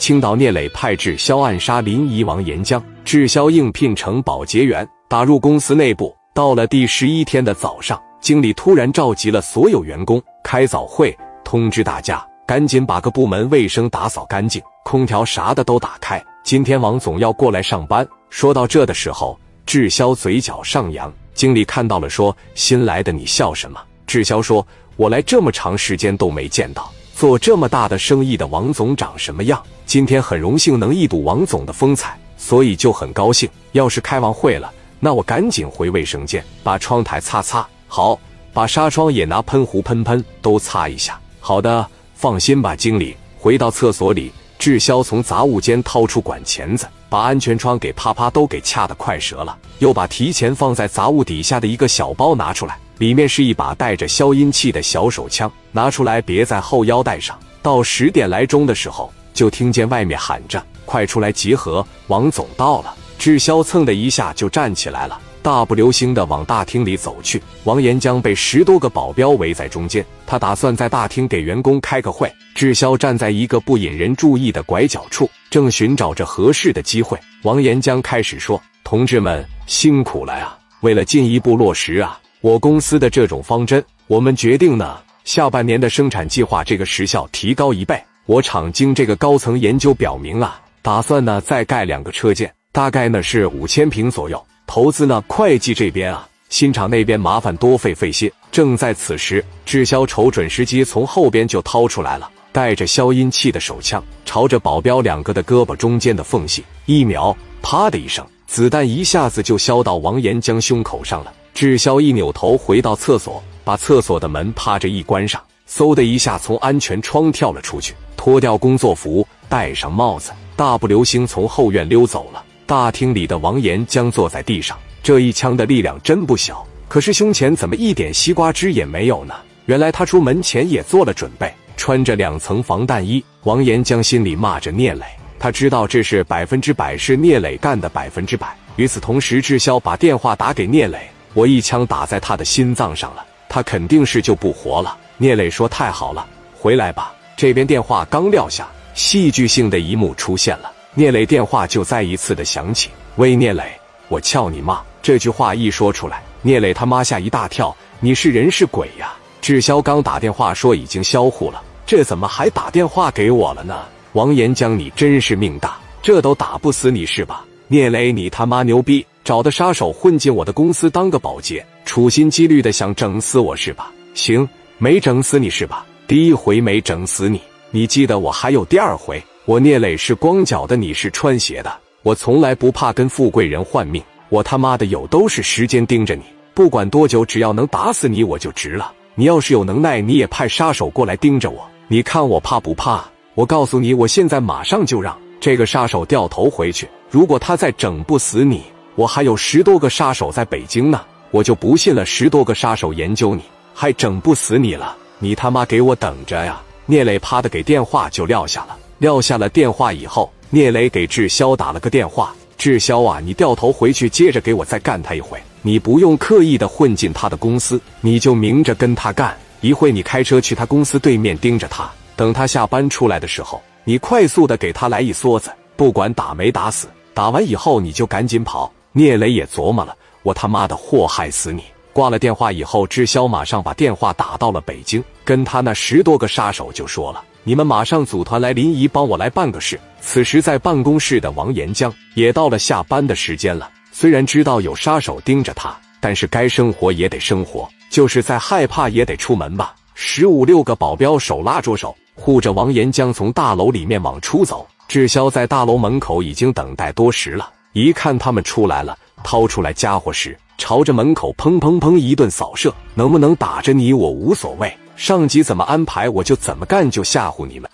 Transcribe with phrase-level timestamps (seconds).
[0.00, 6.16] 青岛聂磊派滞销暗杀临沂王岩江，滞销应聘成保洁员，打入公司内部。
[6.32, 16.20] 到了第十一天的早上，经理突然召集了所有员工开早会，通知大家赶紧把各部门卫生打扫干净，空调啥的都打开。
[16.42, 18.08] 今天王总要过来上班。
[18.30, 21.12] 说到这的时候，滞销嘴角上扬。
[21.34, 23.78] 经理看到了，说：“新来的你笑什么？”
[24.08, 26.90] 滞销说：“我来这么长时间都没见到
[27.20, 29.62] 做这么大的生意的王总长什么样。
[29.84, 33.46] 今天很荣幸能一睹王总的风采，所以就很高兴。
[33.72, 37.68] 要是开完会了，那我赶紧回卫生间把窗台擦擦。
[37.86, 38.18] 好，
[38.54, 41.20] 把纱窗也拿喷壶喷喷，都擦一下。
[41.40, 43.14] 好的，放心吧，经理。
[43.38, 46.88] 回到厕所里，滞销从杂物间掏出管钳子。
[47.10, 57.34] 把安全窗给啪啪都给掐得快折了，又把提前放在杂物底下的一个小包拿出来，里面是一把带着消音器的小手枪，拿出来别在后腰带上。
[57.62, 65.18] 到十点来钟的时候，就听见外面喊着：“快出来集合，王总到了。”志霄蹭的一下就站起来了。
[65.40, 70.04] 大步流星的往大厅里走去，王岩江被十多个保镖围在中间。
[70.26, 72.30] 他打算在大厅给员工开个会。
[72.54, 77.18] 志霄站在一个不引人注意的拐角处，正寻找着合适的机会。
[77.44, 80.54] 王岩江开始说：“同志们辛苦了呀！
[80.82, 88.02] 为了进一步落实啊，我公司的这种方针，我们决定呢，下半年的生产计划这个时效提高一倍。
[88.24, 95.22] 我厂经这个高层研究表明啊，打算呢再盖两个车间，大概呢是五千平左右。”投资呢？
[95.26, 98.30] 会计这边啊，新厂那边麻烦多费费心。
[98.50, 111.34] 正在此时，滞销瞅准时机，从后边就掏出来了带着消音器的手枪，朝着保镖两个的胳膊中间的缝隙一瞄，啪的一声，子弹一下子就削到王岩江胸口上了。
[111.52, 122.42] 滞销一扭头回到厕所，把厕所的门啪着一关上，嗖的一下从安全窗跳了出去，脱掉工作服，戴上帽子，大步流星从后院溜走了。
[122.66, 126.66] 大厅里的王岩僵坐在地上，这一枪的力量真不小。
[126.88, 129.34] 可是胸前怎么一点西瓜汁也没有呢？
[129.66, 133.22] 原来他出门前也做了准备，穿着两层防弹衣。
[133.44, 135.04] 王岩将心里骂着聂磊，
[135.38, 138.56] 他知道这是百分之百是聂磊干的，百分之百。
[138.76, 140.98] 与此同时，志霄把电话打给聂磊，
[141.34, 144.96] 我一枪打在他的心脏上了，他肯定是就不活了。
[145.16, 146.26] 聂磊说：“太好了，
[146.58, 150.70] 回来吧。”这边电话刚撂下，戏剧性的一幕出现了。
[150.94, 152.90] 聂磊电话就再一次的响起。
[153.16, 153.64] 喂，聂磊，
[154.08, 154.80] 我操你妈！
[155.02, 157.74] 这句话一说出来，聂磊他妈吓一大跳。
[158.00, 159.14] 你是人是鬼呀？
[159.40, 163.84] 志霄刚打电话说已经销户了，这怎么还打电话给我了呢？
[164.12, 167.44] 王岩江，你真是命大，这都打不死你是吧？
[167.68, 173.92] 聂磊，你他妈牛逼，找的杀手混进我的公司当个保洁，处心积虑的想整死我是吧？
[174.12, 175.86] 行，没整死你是吧？
[176.08, 179.22] 第一回没整死你，你记得我还有第二回。
[179.44, 181.72] 我聂磊是光脚的，你是穿鞋的。
[182.02, 188.90] 我从来不怕跟富贵人换命，我他妈的有都是时间盯着你，不管多久，只要能打死你，我就值了。
[189.14, 193.04] 你要是有能耐，你也派杀手过来盯着我，你看我怕不怕？
[193.36, 196.88] 我告诉你，我现在马上就让这个杀手掉头回去。
[197.08, 198.64] 如果他再整不死你，
[199.00, 201.00] 我还有十多个杀手在北京呢，
[201.30, 202.04] 我就不信了。
[202.04, 203.40] 十多个杀手研究你，
[203.72, 204.94] 还整不死你了？
[205.18, 206.60] 你他妈给我等着呀！
[206.84, 208.76] 聂磊啪的给电话就撂下了。
[208.98, 215.40] 撂下了电话以后，聂磊给志霄打了个电话：“志霄啊，你掉头回去，接着给我再干他一回。
[215.62, 219.34] 你不用刻意的混进他的公司，你就明着跟他干。
[219.62, 237.22] 一会你开车去他公司对面盯着他，等他下班出来的时候，你快速的给他来一梭子，不管打没打死，打完以后你就赶紧跑。”聂磊也琢磨了：“我他妈的祸害死你！”挂了电话以后，志霄马上把电话打到了北京，跟他那十多个杀手就说了。
[237.42, 239.78] 你们马上组团来临沂帮我来办个事。
[240.00, 243.70] 此时在办公室的王岩江也到了下班的时间了。
[243.92, 249.74] 虽然知道有杀手盯着他，但是该生活也得生活，就是再害怕也得出门吧。
[249.94, 254.66] 十五六个保镖手拉着手，护着王岩江从大楼里面往出走。
[254.86, 262.74] 志霄在大楼门口已经等待多时了，一看他们出来了，掏出来家伙时，朝着门口砰砰砰一顿扫射。
[262.94, 264.76] 能不能打着你我无所谓。
[264.96, 267.70] 上级怎么安排，我就怎么干，就吓唬你们。